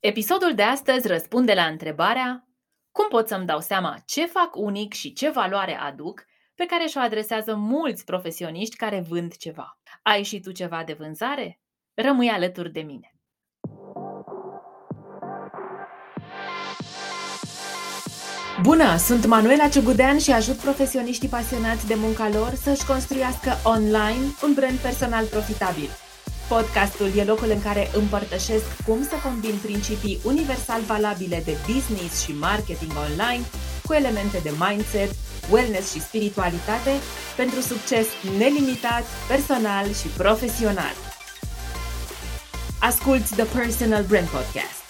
[0.00, 2.48] Episodul de astăzi răspunde la întrebarea
[2.92, 6.24] cum pot să-mi dau seama ce fac unic și ce valoare aduc
[6.54, 9.80] pe care și-o adresează mulți profesioniști care vând ceva.
[10.02, 11.60] Ai și tu ceva de vânzare?
[11.94, 13.12] Rămâi alături de mine!
[18.62, 24.54] Bună, sunt Manuela Ciugudean și ajut profesioniștii pasionați de munca lor să-și construiască online un
[24.54, 25.88] brand personal profitabil.
[26.56, 32.32] Podcastul e locul în care împărtășesc cum să combin principii universal valabile de business și
[32.32, 33.44] marketing online
[33.86, 35.10] cu elemente de mindset,
[35.52, 36.92] wellness și spiritualitate
[37.36, 38.06] pentru succes
[38.38, 40.94] nelimitat, personal și profesional.
[42.80, 44.80] Asculți The Personal Brand Podcast.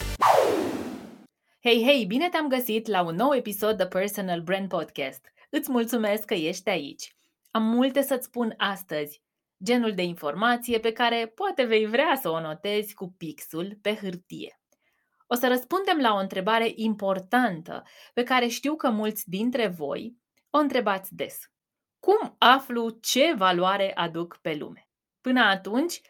[1.67, 5.23] Hei, hei, bine te-am găsit la un nou episod The Personal Brand Podcast.
[5.51, 7.17] Îți mulțumesc că ești aici.
[7.51, 9.23] Am multe să-ți spun astăzi
[9.65, 14.61] genul de informație pe care poate vei vrea să o notezi cu pixul pe hârtie.
[15.27, 17.83] O să răspundem la o întrebare importantă
[18.15, 20.17] pe care știu că mulți dintre voi
[20.51, 21.39] o întrebați des.
[21.99, 24.89] Cum aflu ce valoare aduc pe lume?
[25.21, 26.01] Până atunci,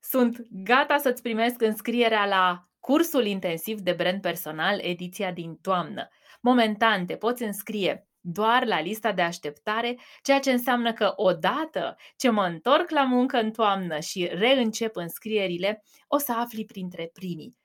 [0.00, 6.08] sunt gata să-ți primesc înscrierea la cursul intensiv de brand personal ediția din toamnă.
[6.40, 12.30] Momentan te poți înscrie doar la lista de așteptare, ceea ce înseamnă că odată ce
[12.30, 17.56] mă întorc la muncă în toamnă și reîncep înscrierile, o să afli printre primii.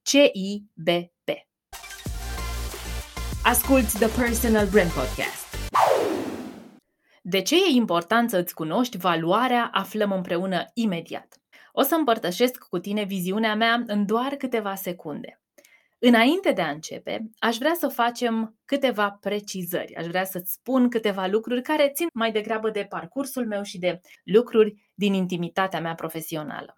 [0.01, 1.29] CIBP.
[3.43, 5.55] Asculți The Personal Brand Podcast.
[7.21, 11.41] De ce e important să-ți cunoști valoarea, aflăm împreună imediat.
[11.71, 15.40] O să împărtășesc cu tine viziunea mea în doar câteva secunde.
[16.03, 19.95] Înainte de a începe, aș vrea să facem câteva precizări.
[19.95, 23.99] Aș vrea să-ți spun câteva lucruri care țin mai degrabă de parcursul meu și de
[24.23, 26.73] lucruri din intimitatea mea profesională.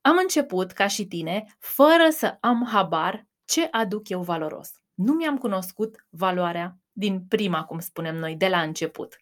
[0.00, 4.70] Am început, ca și tine, fără să am habar ce aduc eu valoros.
[4.94, 9.16] Nu mi-am cunoscut valoarea din prima, cum spunem noi, de la început.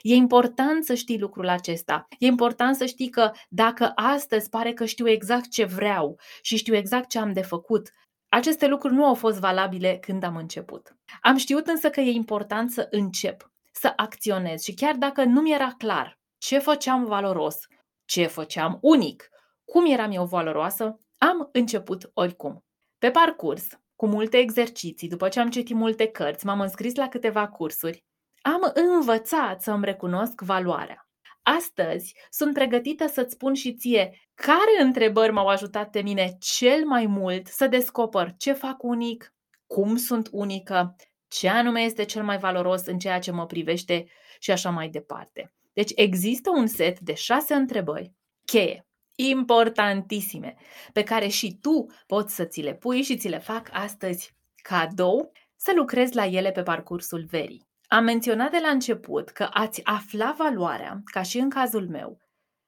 [0.00, 2.06] E important să știi lucrul acesta.
[2.18, 6.74] E important să știi că dacă astăzi pare că știu exact ce vreau și știu
[6.74, 7.90] exact ce am de făcut,
[8.30, 10.96] aceste lucruri nu au fost valabile când am început.
[11.20, 15.52] Am știut însă că e important să încep, să acționez și chiar dacă nu mi
[15.52, 17.58] era clar ce făceam valoros,
[18.04, 19.28] ce făceam unic,
[19.64, 22.64] cum eram eu valoroasă, am început oricum.
[22.98, 27.48] Pe parcurs, cu multe exerciții, după ce am citit multe cărți, m-am înscris la câteva
[27.48, 28.04] cursuri,
[28.42, 31.09] am învățat să îmi recunosc valoarea.
[31.56, 37.06] Astăzi sunt pregătită să-ți spun și ție care întrebări m-au ajutat pe mine cel mai
[37.06, 39.34] mult să descoper ce fac unic,
[39.66, 40.96] cum sunt unică,
[41.28, 44.06] ce anume este cel mai valoros în ceea ce mă privește
[44.38, 45.52] și așa mai departe.
[45.72, 48.12] Deci există un set de șase întrebări
[48.44, 50.56] cheie, importantissime,
[50.92, 55.32] pe care și tu poți să ți le pui și ți le fac astăzi cadou
[55.56, 57.69] să lucrezi la ele pe parcursul verii.
[57.92, 62.20] Am menționat de la început că ați afla valoarea, ca și în cazul meu,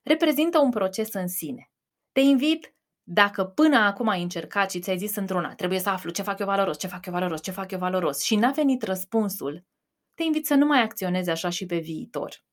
[0.02, 1.70] reprezintă un proces în sine.
[2.12, 6.22] Te invit, dacă până acum ai încercat și ți-ai zis într-una, trebuie să aflu ce
[6.22, 9.64] fac eu valoros, ce fac eu valoros, ce fac eu valoros și n-a venit răspunsul,
[10.14, 12.44] te invit să nu mai acționezi așa și pe viitor.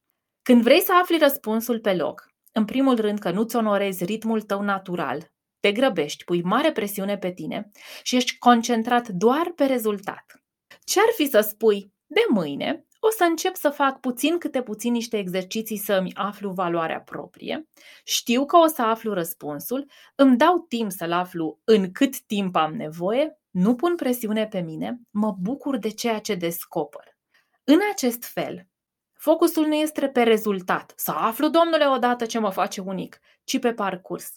[0.41, 4.61] Când vrei să afli răspunsul pe loc, în primul rând că nu-ți onorezi ritmul tău
[4.61, 7.71] natural, te grăbești, pui mare presiune pe tine
[8.03, 10.43] și ești concentrat doar pe rezultat.
[10.83, 15.17] Ce-ar fi să spui, de mâine o să încep să fac puțin câte puțin niște
[15.17, 17.67] exerciții să-mi aflu valoarea proprie,
[18.03, 22.73] știu că o să aflu răspunsul, îmi dau timp să-l aflu în cât timp am
[22.73, 27.17] nevoie, nu pun presiune pe mine, mă bucur de ceea ce descoper.
[27.63, 28.67] În acest fel,
[29.13, 33.73] focusul nu este pe rezultat, să aflu, domnule, odată ce mă face unic, ci pe
[33.73, 34.31] parcurs.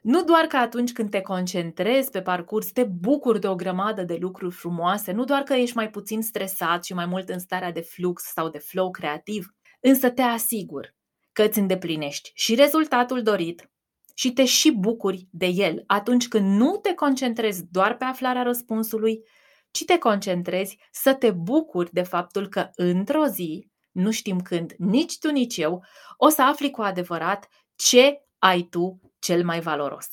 [0.00, 4.16] Nu doar că atunci când te concentrezi pe parcurs, te bucuri de o grămadă de
[4.20, 7.80] lucruri frumoase, nu doar că ești mai puțin stresat și mai mult în starea de
[7.80, 10.94] flux sau de flow creativ, însă te asigur
[11.32, 13.70] că îți îndeplinești și rezultatul dorit
[14.14, 15.84] și te și bucuri de el.
[15.86, 19.22] Atunci când nu te concentrezi doar pe aflarea răspunsului,
[19.70, 25.18] ci te concentrezi să te bucuri de faptul că într-o zi, nu știm când, nici
[25.18, 25.84] tu, nici eu,
[26.16, 30.06] o să afli cu adevărat ce ai tu cel mai valoros?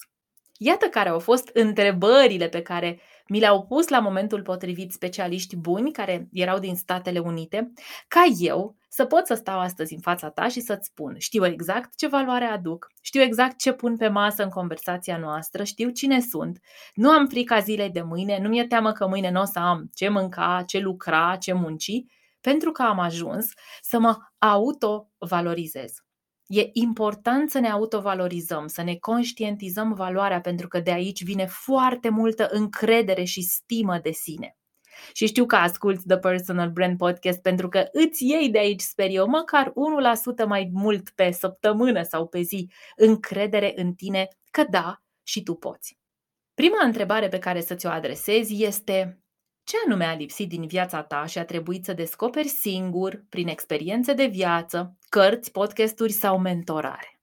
[0.57, 5.91] Iată care au fost întrebările pe care mi le-au pus la momentul potrivit specialiști buni
[5.91, 7.71] care erau din Statele Unite,
[8.07, 11.95] ca eu să pot să stau astăzi în fața ta și să-ți spun, știu exact
[11.95, 16.59] ce valoare aduc, știu exact ce pun pe masă în conversația noastră, știu cine sunt,
[16.93, 19.89] nu am frica zilei de mâine, nu mi-e teamă că mâine nu o să am
[19.93, 22.03] ce mânca, ce lucra, ce munci,
[22.41, 23.51] pentru că am ajuns
[23.81, 26.06] să mă autovalorizez.
[26.47, 32.09] E important să ne autovalorizăm, să ne conștientizăm valoarea, pentru că de aici vine foarte
[32.09, 34.57] multă încredere și stimă de sine.
[35.13, 39.07] Și știu că asculți The Personal Brand Podcast pentru că îți iei de aici, sper
[39.09, 39.73] eu, măcar
[40.43, 45.53] 1% mai mult pe săptămână sau pe zi încredere în tine că da, și tu
[45.53, 45.97] poți.
[46.53, 49.21] Prima întrebare pe care să ți-o adresezi este
[49.67, 54.13] ce anume a lipsit din viața ta și a trebuit să descoperi singur, prin experiențe
[54.13, 57.19] de viață, cărți, podcasturi sau mentorare?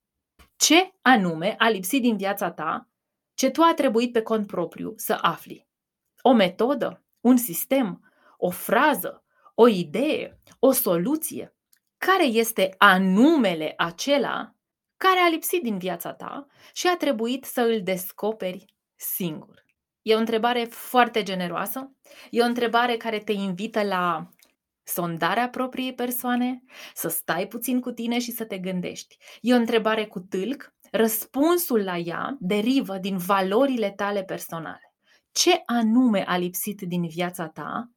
[0.57, 2.89] Ce anume a lipsit din viața ta
[3.35, 5.69] ce tu a trebuit pe cont propriu să afli?
[6.23, 7.05] O metodă?
[7.21, 8.13] Un sistem?
[8.37, 9.25] O frază?
[9.55, 10.41] O idee?
[10.59, 11.55] O soluție?
[11.99, 14.55] Care este anumele acela
[14.97, 19.64] care a lipsit din viața ta și a trebuit să îl descoperi singur?
[20.05, 21.93] E o întrebare foarte generoasă,
[22.31, 24.29] e o întrebare care te invită la
[24.83, 26.63] sondarea propriei persoane,
[26.95, 29.17] să stai puțin cu tine și să te gândești.
[29.41, 34.95] E o întrebare cu tâlc, răspunsul la ea derivă din valorile tale personale.
[35.33, 37.91] Ce anume a lipsit din viața ta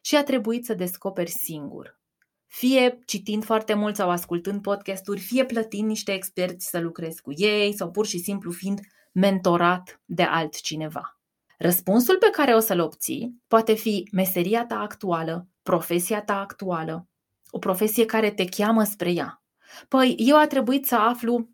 [0.00, 2.00] și a trebuit să descoperi singur?
[2.46, 7.72] Fie citind foarte mult sau ascultând podcasturi, fie plătind niște experți să lucrezi cu ei
[7.76, 8.80] sau pur și simplu fiind
[9.12, 11.17] mentorat de altcineva.
[11.58, 17.08] Răspunsul pe care o să-l obții poate fi meseria ta actuală, profesia ta actuală,
[17.50, 19.42] o profesie care te cheamă spre ea.
[19.88, 21.48] Păi, eu a trebuit să aflu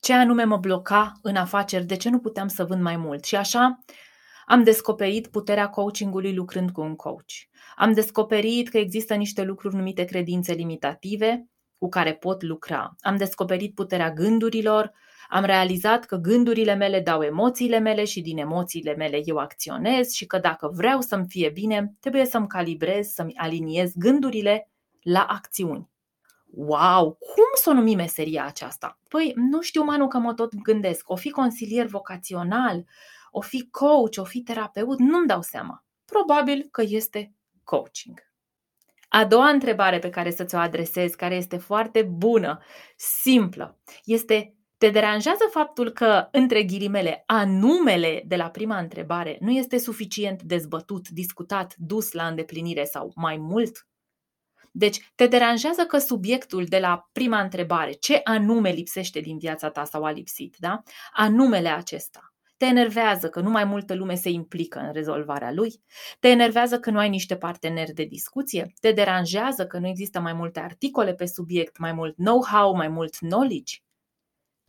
[0.00, 3.24] ce anume mă bloca în afaceri, de ce nu puteam să vând mai mult.
[3.24, 3.78] Și așa
[4.46, 7.32] am descoperit puterea coachingului lucrând cu un coach.
[7.76, 11.48] Am descoperit că există niște lucruri numite credințe limitative
[11.78, 12.96] cu care pot lucra.
[13.00, 14.92] Am descoperit puterea gândurilor,
[15.28, 20.26] am realizat că gândurile mele dau emoțiile mele și din emoțiile mele eu acționez și
[20.26, 24.70] că dacă vreau să-mi fie bine, trebuie să-mi calibrez, să-mi aliniez gândurile
[25.02, 25.90] la acțiuni.
[26.50, 28.98] Wow, cum să o numi meseria aceasta?
[29.08, 31.10] Păi, nu știu, Manu, că mă tot gândesc.
[31.10, 32.84] O fi consilier vocațional,
[33.30, 35.84] o fi coach, o fi terapeut, nu-mi dau seama.
[36.04, 37.34] Probabil că este
[37.64, 38.26] coaching.
[39.08, 42.62] A doua întrebare pe care să ți-o adresez, care este foarte bună,
[42.96, 49.78] simplă, este te deranjează faptul că, între ghilimele, anumele de la prima întrebare nu este
[49.78, 53.86] suficient dezbătut, discutat, dus la îndeplinire sau mai mult?
[54.70, 59.84] Deci, te deranjează că subiectul de la prima întrebare, ce anume lipsește din viața ta
[59.84, 60.82] sau a lipsit, da?
[61.12, 62.20] Anumele acesta.
[62.56, 65.82] Te enervează că nu mai multă lume se implică în rezolvarea lui?
[66.20, 68.72] Te enervează că nu ai niște parteneri de discuție?
[68.80, 73.16] Te deranjează că nu există mai multe articole pe subiect, mai mult know-how, mai mult
[73.16, 73.85] knowledge?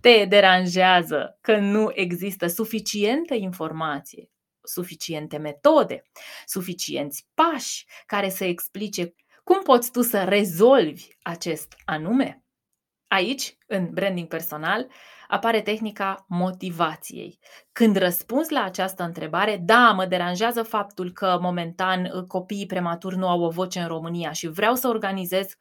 [0.01, 4.29] Te deranjează că nu există suficientă informație,
[4.63, 6.03] suficiente metode,
[6.45, 9.13] suficienți pași care să explice
[9.47, 12.43] cum poți tu să rezolvi acest anume?
[13.07, 14.87] Aici, în branding personal,
[15.27, 17.39] apare tehnica motivației.
[17.71, 23.41] Când răspunzi la această întrebare, da, mă deranjează faptul că momentan copiii prematuri nu au
[23.41, 25.55] o voce în România și vreau să organizez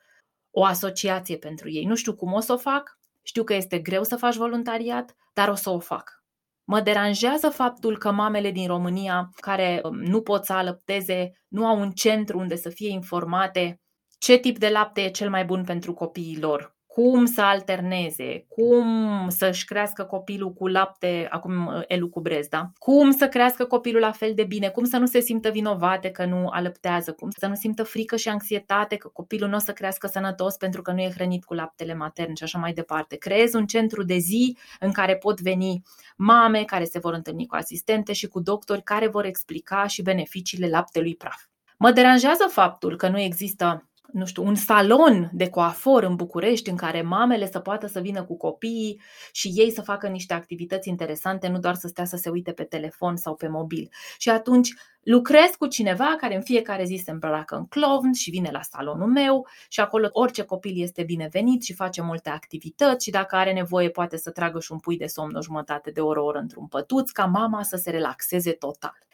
[0.51, 1.85] o asociație pentru ei.
[1.85, 5.49] Nu știu cum o să o fac, știu că este greu să faci voluntariat, dar
[5.49, 6.25] o să o fac.
[6.65, 11.81] Mă deranjează faptul că mamele din România care um, nu pot să alăpteze, nu au
[11.81, 13.81] un centru unde să fie informate
[14.19, 18.87] ce tip de lapte e cel mai bun pentru copiii lor, cum să alterneze, cum
[19.29, 22.71] să-și crească copilul cu lapte, acum uh, elu cu brez, da?
[22.79, 26.25] Cum să crească copilul la fel de bine, cum să nu se simtă vinovate că
[26.25, 30.07] nu alăptează, cum să nu simtă frică și anxietate că copilul nu o să crească
[30.07, 33.17] sănătos pentru că nu e hrănit cu laptele matern și așa mai departe.
[33.17, 35.83] Creez un centru de zi în care pot veni
[36.17, 40.69] mame care se vor întâlni cu asistente și cu doctori care vor explica și beneficiile
[40.69, 41.45] laptelui praf.
[41.79, 46.77] Mă deranjează faptul că nu există nu știu, un salon de coafor în București în
[46.77, 49.01] care mamele să poată să vină cu copiii
[49.33, 52.65] și ei să facă niște activități interesante, nu doar să stea să se uite pe
[52.65, 53.89] telefon sau pe mobil.
[54.19, 58.49] Și atunci lucrez cu cineva care în fiecare zi se îmbracă în clown și vine
[58.53, 63.37] la salonul meu și acolo orice copil este binevenit și face multe activități și dacă
[63.37, 66.25] are nevoie poate să tragă și un pui de somn o jumătate de oră, o
[66.25, 69.06] oră într-un pătuț ca mama să se relaxeze total.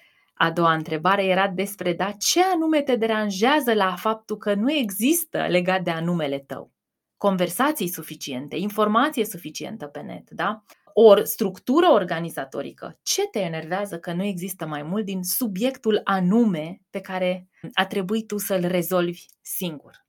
[0.42, 5.46] A doua întrebare era despre, da, ce anume te deranjează la faptul că nu există
[5.46, 6.72] legat de anumele tău?
[7.16, 10.62] Conversații suficiente, informație suficientă pe net, da?
[10.92, 12.99] O structură organizatorică.
[13.02, 18.26] Ce te enervează că nu există mai mult din subiectul anume pe care a trebuit
[18.26, 20.06] tu să-l rezolvi singur?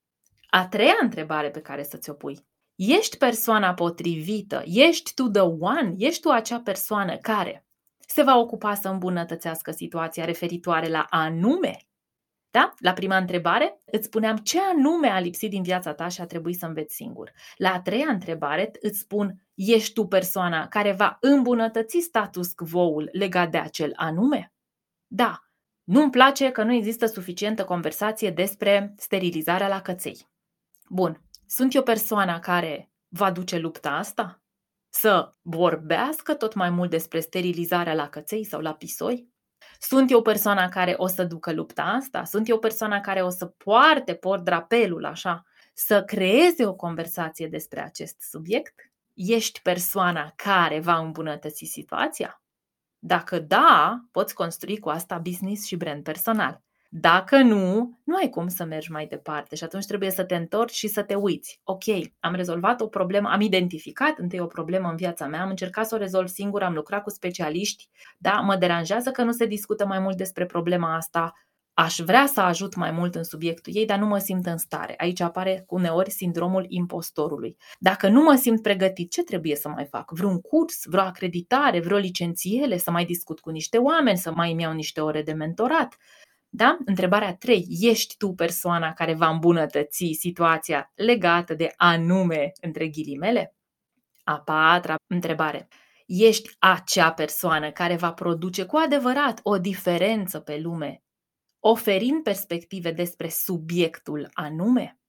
[0.50, 2.46] A treia întrebare pe care să ți-o pui.
[2.75, 4.63] Ești persoana potrivită?
[4.66, 5.94] Ești tu the one?
[5.98, 7.66] Ești tu acea persoană care
[8.08, 11.78] se va ocupa să îmbunătățească situația referitoare la anume
[12.54, 12.74] da?
[12.78, 16.58] La prima întrebare îți spuneam ce anume a lipsit din viața ta și a trebuit
[16.58, 17.32] să înveți singur.
[17.58, 23.52] La a treia întrebare îți spun, ești tu persoana care va îmbunătăți status quo-ul legat
[23.52, 24.54] de acel anume?
[25.08, 25.40] Da,
[25.84, 30.30] nu-mi place că nu există suficientă conversație despre sterilizarea la căței.
[30.90, 34.43] Bun, sunt eu persoana care va duce lupta asta?
[34.96, 39.28] Să vorbească tot mai mult despre sterilizarea la căței sau la pisoi?
[39.80, 42.24] Sunt eu persoana care o să ducă lupta asta?
[42.24, 47.82] Sunt eu persoana care o să poarte, port drapelul așa, să creeze o conversație despre
[47.82, 48.92] acest subiect?
[49.14, 52.42] Ești persoana care va îmbunătăți situația?
[53.00, 56.62] Dacă da, poți construi cu asta business și brand personal.
[56.96, 60.74] Dacă nu, nu ai cum să mergi mai departe și atunci trebuie să te întorci
[60.74, 61.60] și să te uiți.
[61.64, 61.84] Ok,
[62.20, 65.96] am rezolvat o problemă, am identificat întâi o problemă în viața mea, am încercat să
[65.96, 70.00] o rezolv singur, am lucrat cu specialiști, da, mă deranjează că nu se discută mai
[70.00, 71.34] mult despre problema asta,
[71.74, 74.94] aș vrea să ajut mai mult în subiectul ei, dar nu mă simt în stare.
[74.98, 77.58] Aici apare uneori sindromul impostorului.
[77.80, 80.12] Dacă nu mă simt pregătit, ce trebuie să mai fac?
[80.12, 84.62] Vreun curs, vreo acreditare, vreo licențiere, să mai discut cu niște oameni, să mai îmi
[84.62, 85.98] iau niște ore de mentorat?
[86.56, 86.78] Da?
[86.86, 87.68] Întrebarea 3.
[87.70, 93.56] Ești tu persoana care va îmbunătăți situația legată de anume între ghilimele?
[94.24, 95.68] A patra întrebare.
[96.06, 101.04] Ești acea persoană care va produce cu adevărat o diferență pe lume,
[101.60, 105.00] oferind perspective despre subiectul anume?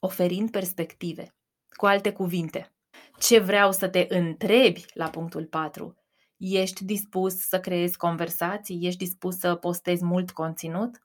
[0.00, 1.34] Oferind perspective.
[1.76, 2.74] Cu alte cuvinte,
[3.18, 6.01] ce vreau să te întrebi la punctul 4
[6.44, 8.86] Ești dispus să creezi conversații?
[8.86, 11.02] Ești dispus să postezi mult conținut?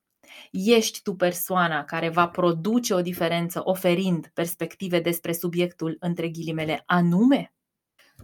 [0.51, 7.53] Ești tu persoana care va produce o diferență oferind perspective despre subiectul între ghilimele anume?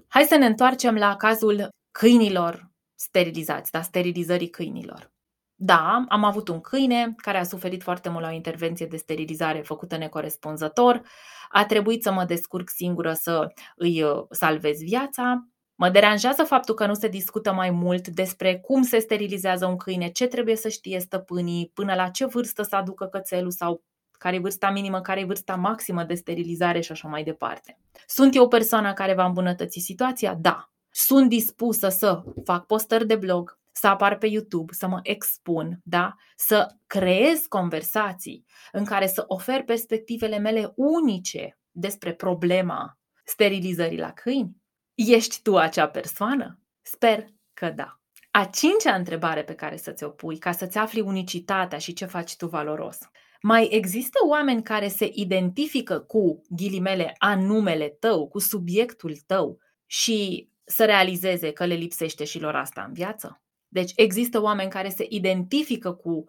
[0.08, 5.12] Hai să ne întoarcem la cazul câinilor sterilizați, da, sterilizării câinilor.
[5.56, 9.62] Da, am avut un câine care a suferit foarte mult la o intervenție de sterilizare
[9.62, 11.02] făcută necorespunzător.
[11.50, 15.48] A trebuit să mă descurc singură să îi uh, salvez viața.
[15.84, 20.10] Mă deranjează faptul că nu se discută mai mult despre cum se sterilizează un câine,
[20.10, 24.40] ce trebuie să știe stăpânii, până la ce vârstă să aducă cățelul sau care e
[24.40, 27.80] vârsta minimă, care e vârsta maximă de sterilizare și așa mai departe.
[28.08, 30.34] Sunt eu persoana care va îmbunătăți situația?
[30.34, 30.72] Da.
[30.90, 36.16] Sunt dispusă să fac postări de blog, să apar pe YouTube, să mă expun, da?
[36.36, 44.63] să creez conversații în care să ofer perspectivele mele unice despre problema sterilizării la câini?
[44.96, 46.60] Ești tu acea persoană?
[46.82, 48.00] Sper că da.
[48.32, 52.36] A cincea întrebare pe care să ți-o pui ca să-ți afli unicitatea și ce faci
[52.36, 52.98] tu valoros.
[53.42, 60.86] Mai există oameni care se identifică cu ghilimele anumele tău, cu subiectul tău și să
[60.86, 63.42] realizeze că le lipsește și lor asta în viață?
[63.68, 66.24] Deci există oameni care se identifică cu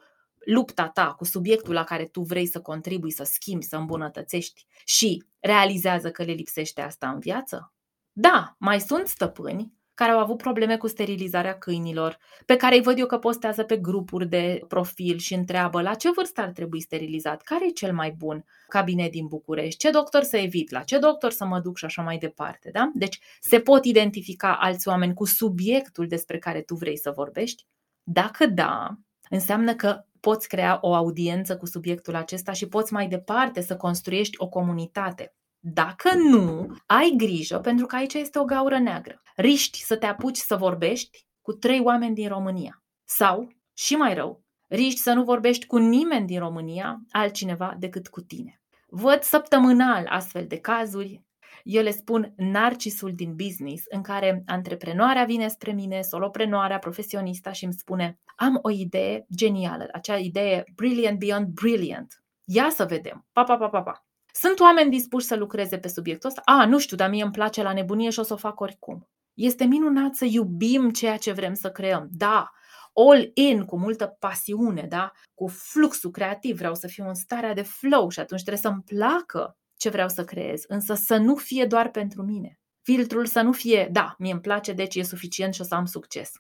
[0.45, 5.25] lupta ta, cu subiectul la care tu vrei să contribui, să schimbi, să îmbunătățești și
[5.41, 7.74] realizează că le lipsește asta în viață?
[8.17, 12.99] Da, mai sunt stăpâni care au avut probleme cu sterilizarea câinilor, pe care îi văd
[12.99, 17.43] eu că postează pe grupuri de profil și întreabă la ce vârstă ar trebui sterilizat,
[17.43, 21.31] care e cel mai bun cabinet din București, ce doctor să evit, la ce doctor
[21.31, 22.71] să mă duc și așa mai departe.
[22.73, 22.91] Da?
[22.95, 27.67] Deci se pot identifica alți oameni cu subiectul despre care tu vrei să vorbești?
[28.03, 28.99] Dacă da,
[29.31, 34.35] înseamnă că poți crea o audiență cu subiectul acesta și poți mai departe să construiești
[34.39, 35.35] o comunitate.
[35.67, 39.23] Dacă nu, ai grijă pentru că aici este o gaură neagră.
[39.37, 42.83] Riști să te apuci să vorbești cu trei oameni din România.
[43.05, 48.21] Sau, și mai rău, riști să nu vorbești cu nimeni din România altcineva decât cu
[48.21, 48.61] tine.
[48.87, 51.23] Văd săptămânal astfel de cazuri.
[51.63, 57.65] Eu le spun narcisul din business, în care antreprenoarea vine spre mine, soloprenoarea, profesionista și
[57.65, 62.23] îmi spune am o idee genială, acea idee brilliant beyond brilliant.
[62.45, 63.27] Ia să vedem.
[63.33, 64.04] Pa, pa, pa, pa, pa.
[64.41, 66.43] Sunt oameni dispuși să lucreze pe subiectul ăsta?
[66.45, 69.09] A, nu știu, dar mie îmi place la nebunie și o să o fac oricum.
[69.35, 72.09] Este minunat să iubim ceea ce vrem să creăm.
[72.11, 72.51] Da,
[72.95, 75.13] all in, cu multă pasiune, da?
[75.35, 79.57] cu fluxul creativ, vreau să fiu în starea de flow și atunci trebuie să-mi placă
[79.77, 82.59] ce vreau să creez, însă să nu fie doar pentru mine.
[82.83, 85.85] Filtrul să nu fie, da, mie îmi place, deci e suficient și o să am
[85.85, 86.31] succes.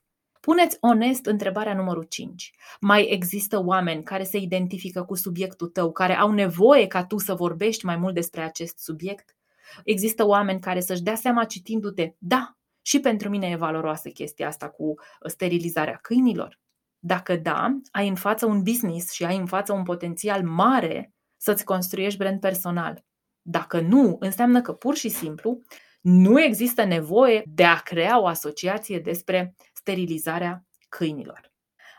[0.44, 2.52] Puneți onest întrebarea numărul 5.
[2.80, 7.34] Mai există oameni care se identifică cu subiectul tău, care au nevoie ca tu să
[7.34, 9.36] vorbești mai mult despre acest subiect?
[9.84, 14.68] Există oameni care să-și dea seama citindu-te, da, și pentru mine e valoroasă chestia asta
[14.68, 14.94] cu
[15.26, 16.60] sterilizarea câinilor.
[16.98, 21.64] Dacă da, ai în față un business și ai în față un potențial mare să-ți
[21.64, 23.04] construiești brand personal.
[23.42, 25.60] Dacă nu, înseamnă că pur și simplu
[26.00, 29.54] nu există nevoie de a crea o asociație despre
[29.84, 31.52] sterilizarea câinilor.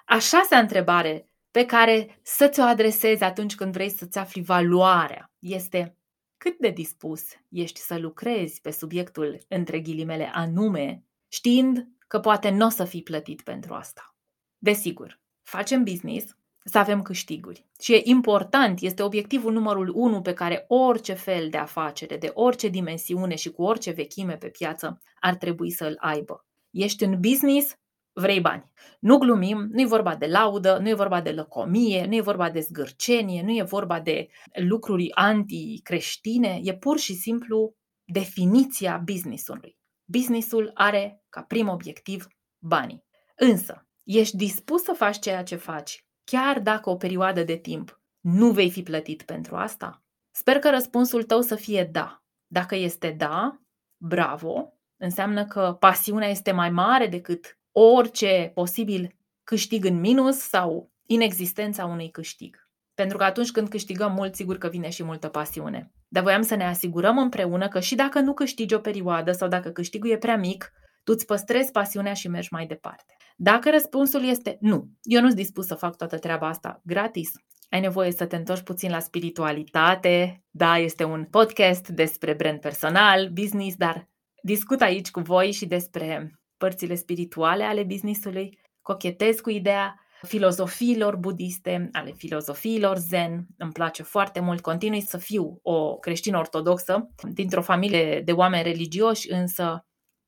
[0.05, 5.97] A șasea întrebare pe care să ți-o adresezi atunci când vrei să-ți afli valoarea este
[6.37, 12.65] cât de dispus ești să lucrezi pe subiectul între ghilimele anume, știind că poate nu
[12.65, 14.15] o să fii plătit pentru asta.
[14.57, 17.67] Desigur, facem business să avem câștiguri.
[17.79, 22.67] Și e important, este obiectivul numărul unu pe care orice fel de afacere, de orice
[22.67, 26.44] dimensiune și cu orice vechime pe piață ar trebui să îl aibă.
[26.75, 27.75] Ești în business,
[28.13, 28.71] vrei bani.
[28.99, 32.49] Nu glumim, nu e vorba de laudă, nu e vorba de lăcomie, nu e vorba
[32.49, 34.27] de zgârcenie, nu e vorba de
[34.67, 39.77] lucruri anticreștine, e pur și simplu definiția businessului.
[40.05, 42.27] Businessul are ca prim obiectiv
[42.63, 43.03] banii.
[43.35, 48.51] Însă, ești dispus să faci ceea ce faci, chiar dacă o perioadă de timp nu
[48.51, 50.03] vei fi plătit pentru asta?
[50.31, 52.23] Sper că răspunsul tău să fie da.
[52.47, 53.61] Dacă este da,
[53.97, 54.74] bravo,
[55.05, 62.09] înseamnă că pasiunea este mai mare decât orice posibil câștig în minus sau inexistența unui
[62.09, 62.69] câștig.
[62.93, 65.91] Pentru că atunci când câștigăm mult, sigur că vine și multă pasiune.
[66.07, 69.69] Dar voiam să ne asigurăm împreună că și dacă nu câștigi o perioadă sau dacă
[69.69, 70.71] câștigul e prea mic,
[71.03, 73.15] tu îți păstrezi pasiunea și mergi mai departe.
[73.35, 77.31] Dacă răspunsul este nu, eu nu sunt dispus să fac toată treaba asta gratis,
[77.69, 80.43] ai nevoie să te întorci puțin la spiritualitate.
[80.49, 84.09] Da, este un podcast despre brand personal, business, dar
[84.45, 91.89] discut aici cu voi și despre părțile spirituale ale businessului, cochetez cu ideea filozofiilor budiste,
[91.91, 93.47] ale filozofiilor zen.
[93.57, 99.31] Îmi place foarte mult, continui să fiu o creștină ortodoxă dintr-o familie de oameni religioși,
[99.31, 99.84] însă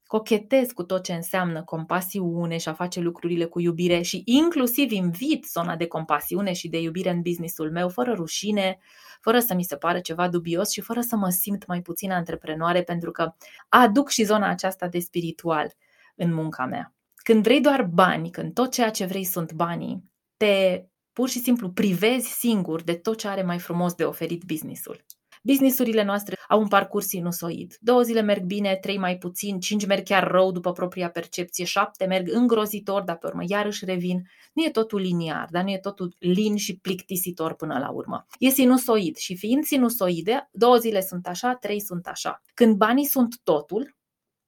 [0.08, 5.46] cochetez cu tot ce înseamnă compasiune și a face lucrurile cu iubire și inclusiv invit
[5.46, 8.80] zona de compasiune și de iubire în businessul meu fără rușine,
[9.22, 12.84] fără să mi se pare ceva dubios și fără să mă simt mai puțin antreprenoare
[12.84, 13.34] pentru că
[13.70, 15.74] aduc și zona aceasta de spiritual
[16.16, 16.94] în munca mea.
[17.16, 20.04] Când vrei doar bani, când tot ceea ce vrei sunt banii,
[20.38, 25.06] te pur și simplu privezi singur de tot ce are mai frumos de oferit businessul.
[25.47, 27.77] Businessurile noastre au un parcurs sinusoid.
[27.79, 32.05] Două zile merg bine, trei mai puțin, cinci merg chiar rău după propria percepție, șapte
[32.05, 34.21] merg îngrozitor, dar pe urmă iarăși revin.
[34.53, 38.25] Nu e totul liniar, dar nu e totul lin și plictisitor până la urmă.
[38.39, 42.41] E sinusoid și fiind sinusoide, două zile sunt așa, trei sunt așa.
[42.53, 43.95] Când banii sunt totul,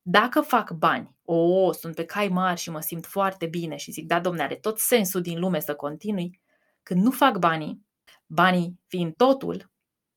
[0.02, 3.92] dacă fac bani, o, oh, sunt pe cai mari și mă simt foarte bine și
[3.92, 6.42] zic, da, domne, are tot sensul din lume să continui,
[6.84, 7.86] când nu fac banii,
[8.26, 9.70] banii fiind totul,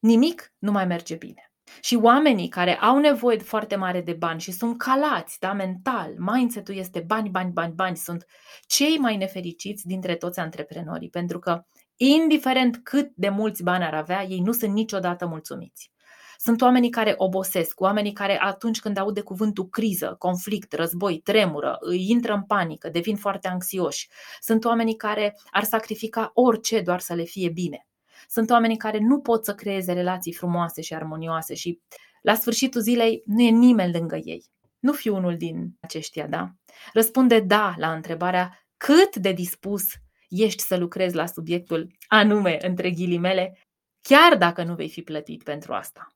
[0.03, 1.53] nimic nu mai merge bine.
[1.81, 6.15] Și oamenii care au nevoie de foarte mare de bani și sunt calați, da, mental,
[6.17, 8.27] mindset-ul este bani, bani, bani, bani, sunt
[8.67, 11.65] cei mai nefericiți dintre toți antreprenorii, pentru că
[11.97, 15.91] indiferent cât de mulți bani ar avea, ei nu sunt niciodată mulțumiți.
[16.39, 21.77] Sunt oamenii care obosesc, oamenii care atunci când aud de cuvântul criză, conflict, război, tremură,
[21.81, 24.09] îi intră în panică, devin foarte anxioși.
[24.41, 27.87] Sunt oamenii care ar sacrifica orice doar să le fie bine.
[28.29, 31.81] Sunt oamenii care nu pot să creeze relații frumoase și armonioase și
[32.23, 34.45] la sfârșitul zilei nu e nimeni lângă ei.
[34.79, 36.53] Nu fi unul din aceștia, da?
[36.93, 39.85] Răspunde da la întrebarea cât de dispus
[40.29, 43.59] ești să lucrezi la subiectul anume, între ghilimele,
[44.01, 46.07] chiar dacă nu vei fi plătit pentru asta.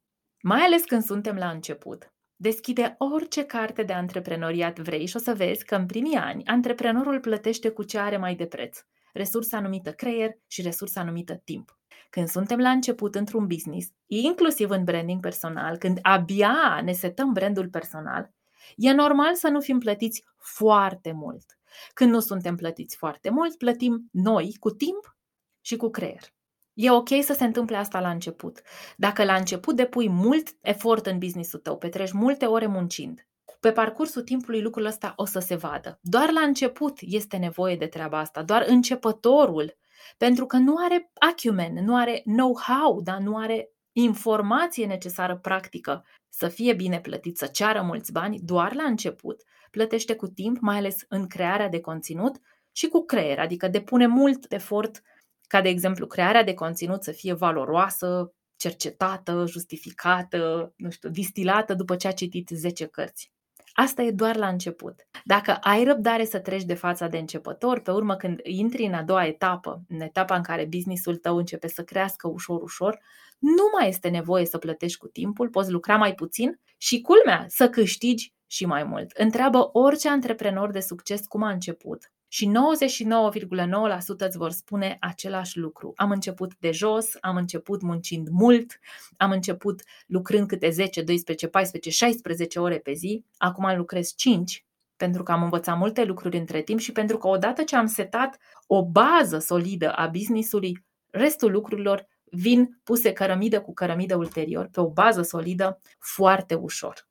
[0.42, 2.14] Mai ales când suntem la început.
[2.36, 7.20] Deschide orice carte de antreprenoriat vrei și o să vezi că în primii ani antreprenorul
[7.20, 8.78] plătește cu ce are mai de preț.
[9.12, 11.75] Resursa numită creier și resursa numită timp.
[12.10, 17.68] Când suntem la început într-un business, inclusiv în branding personal, când abia ne setăm brandul
[17.68, 18.30] personal,
[18.76, 21.58] e normal să nu fim plătiți foarte mult.
[21.94, 25.16] Când nu suntem plătiți foarte mult, plătim noi cu timp
[25.60, 26.34] și cu creier.
[26.74, 28.60] E ok să se întâmple asta la început.
[28.96, 33.26] Dacă la început depui mult efort în businessul tău, petreci multe ore muncind,
[33.60, 35.98] pe parcursul timpului lucrul ăsta o să se vadă.
[36.02, 39.76] Doar la început este nevoie de treaba asta, doar începătorul,
[40.16, 46.48] pentru că nu are acumen, nu are know-how, dar nu are informație necesară practică să
[46.48, 50.96] fie bine plătit, să ceară mulți bani, doar la început, plătește cu timp, mai ales
[51.08, 52.36] în crearea de conținut
[52.72, 55.02] și cu creier, adică depune mult efort
[55.46, 61.96] ca de exemplu crearea de conținut să fie valoroasă, cercetată, justificată, nu știu, distilată după
[61.96, 63.32] ce a citit 10 cărți.
[63.78, 65.06] Asta e doar la început.
[65.24, 69.02] Dacă ai răbdare să treci de fața de începător, pe urmă când intri în a
[69.02, 72.98] doua etapă, în etapa în care businessul tău începe să crească ușor, ușor,
[73.38, 77.68] nu mai este nevoie să plătești cu timpul, poți lucra mai puțin și culmea, să
[77.68, 79.10] câștigi și mai mult.
[79.10, 85.92] Întreabă orice antreprenor de succes cum a început Și 99,9% îți vor spune același lucru.
[85.96, 88.78] Am început de jos, am început muncind mult,
[89.16, 95.22] am început lucrând câte 10, 12, 14, 16 ore pe zi, acum lucrez 5 pentru
[95.22, 98.84] că am învățat multe lucruri între timp și pentru că odată ce am setat o
[98.84, 105.22] bază solidă a businessului, restul lucrurilor vin puse cărămidă cu cărămidă ulterior, pe o bază
[105.22, 107.08] solidă, foarte ușor.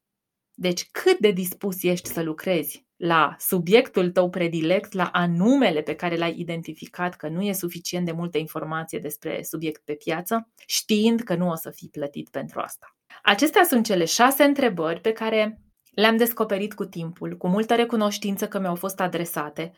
[0.54, 6.16] Deci cât de dispus ești să lucrezi la subiectul tău predilect, la anumele pe care
[6.16, 11.36] l-ai identificat că nu e suficient de multă informație despre subiect pe piață, știind că
[11.36, 12.96] nu o să fii plătit pentru asta.
[13.24, 18.60] Acestea sunt cele șase întrebări pe care le-am descoperit cu timpul, cu multă recunoștință că
[18.60, 19.72] mi-au fost adresate.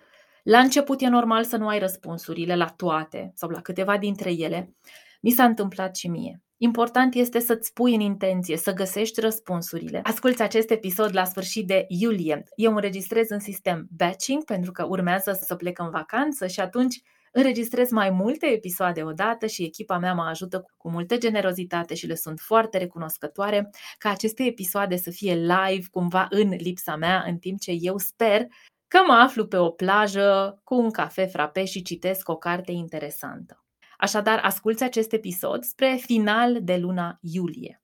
[0.44, 4.76] La început e normal să nu ai răspunsurile la toate sau la câteva dintre ele.
[5.22, 6.42] Mi s-a întâmplat și mie.
[6.60, 10.00] Important este să-ți pui în intenție, să găsești răspunsurile.
[10.04, 12.44] Asculți acest episod la sfârșit de iulie.
[12.56, 17.92] Eu înregistrez în sistem batching pentru că urmează să plec în vacanță și atunci înregistrez
[17.92, 22.40] mai multe episoade odată și echipa mea mă ajută cu multă generozitate și le sunt
[22.40, 27.72] foarte recunoscătoare ca aceste episoade să fie live cumva în lipsa mea, în timp ce
[27.80, 28.46] eu sper
[28.88, 33.67] că mă aflu pe o plajă cu un cafe frape și citesc o carte interesantă.
[33.98, 37.82] Așadar, asculți acest episod spre final de luna iulie.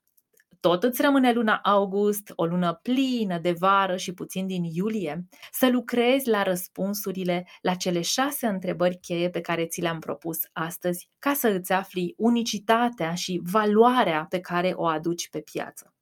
[0.60, 5.68] Tot îți rămâne luna august, o lună plină de vară și puțin din iulie, să
[5.70, 11.32] lucrezi la răspunsurile la cele șase întrebări cheie pe care ți le-am propus astăzi, ca
[11.32, 15.94] să îți afli unicitatea și valoarea pe care o aduci pe piață.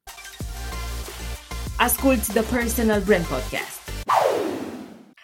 [1.79, 3.91] Asculți The Personal Brand Podcast.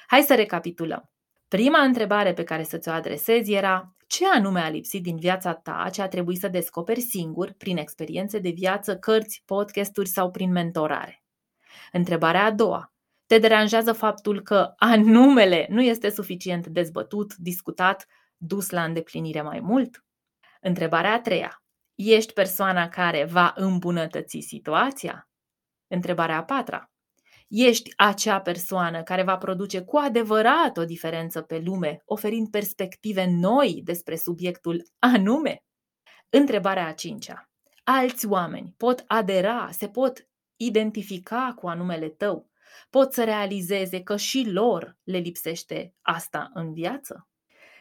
[0.06, 1.10] Hai să recapitulăm.
[1.48, 5.88] Prima întrebare pe care să ți-o adresezi era ce anume a lipsit din viața ta,
[5.92, 11.22] ce a trebuit să descoperi singur, prin experiențe de viață, cărți, podcasturi sau prin mentorare?
[11.92, 12.92] Întrebarea a doua.
[13.26, 20.04] Te deranjează faptul că anumele nu este suficient dezbătut, discutat, dus la îndeplinire mai mult?
[20.60, 21.62] Întrebarea a treia.
[21.94, 25.28] Ești persoana care va îmbunătăți situația?
[25.86, 26.90] Întrebarea a patra
[27.48, 33.80] ești acea persoană care va produce cu adevărat o diferență pe lume, oferind perspective noi
[33.84, 35.62] despre subiectul anume?
[36.30, 37.50] Întrebarea a cincea.
[37.84, 42.50] Alți oameni pot adera, se pot identifica cu anumele tău,
[42.90, 47.28] pot să realizeze că și lor le lipsește asta în viață?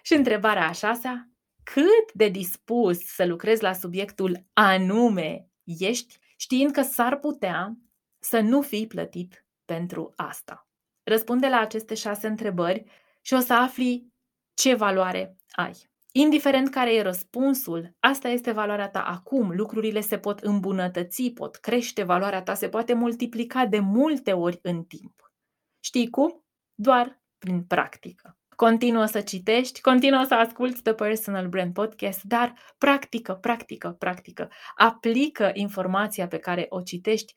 [0.02, 1.32] Și întrebarea a șasea,
[1.64, 7.78] cât de dispus să lucrezi la subiectul anume ești, știind că s-ar putea
[8.20, 10.68] să nu fii plătit pentru asta?
[11.04, 12.84] Răspunde la aceste șase întrebări
[13.22, 14.14] și o să afli
[14.54, 15.90] ce valoare ai.
[16.12, 19.52] Indiferent care e răspunsul, asta este valoarea ta acum.
[19.56, 24.84] Lucrurile se pot îmbunătăți, pot crește, valoarea ta se poate multiplica de multe ori în
[24.84, 25.32] timp.
[25.80, 26.46] Știi cum?
[26.76, 28.38] Doar prin practică.
[28.56, 34.50] Continuă să citești, continuă să asculți The Personal Brand Podcast, dar practică, practică, practică.
[34.76, 37.34] Aplică informația pe care o citești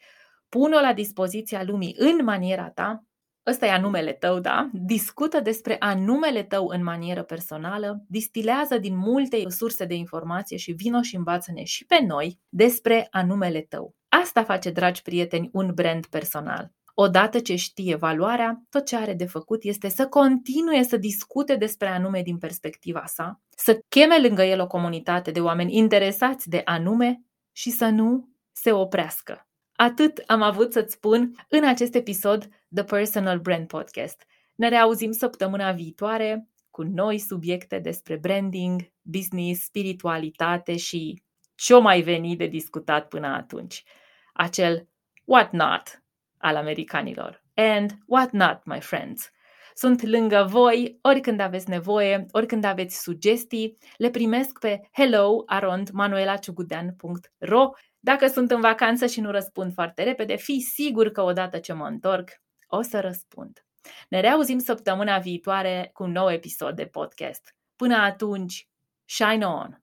[0.51, 3.05] pun-o la dispoziția lumii în maniera ta,
[3.47, 4.71] ăsta e anumele tău, da?
[4.73, 11.03] Discută despre anumele tău în manieră personală, distilează din multe surse de informație și vino
[11.03, 13.95] și învață-ne și pe noi despre anumele tău.
[14.09, 16.73] Asta face, dragi prieteni, un brand personal.
[16.95, 21.89] Odată ce știe valoarea, tot ce are de făcut este să continue să discute despre
[21.89, 27.23] anume din perspectiva sa, să cheme lângă el o comunitate de oameni interesați de anume
[27.53, 29.50] și să nu se oprească.
[29.83, 34.27] Atât am avut să-ți spun în acest episod The Personal Brand Podcast.
[34.55, 41.23] Ne reauzim săptămâna viitoare cu noi subiecte despre branding, business, spiritualitate și
[41.55, 43.85] ce-o mai veni de discutat până atunci.
[44.33, 44.89] Acel
[45.25, 46.03] what not
[46.39, 47.45] al americanilor.
[47.55, 49.31] And what not, my friends.
[49.75, 58.51] Sunt lângă voi oricând aveți nevoie, oricând aveți sugestii, le primesc pe hello.manuelaciugudean.ro dacă sunt
[58.51, 62.31] în vacanță și nu răspund foarte repede, fii sigur că odată ce mă întorc,
[62.67, 63.65] o să răspund.
[64.09, 67.55] Ne reauzim săptămâna viitoare cu un nou episod de podcast.
[67.77, 68.69] Până atunci,
[69.05, 69.83] shine on!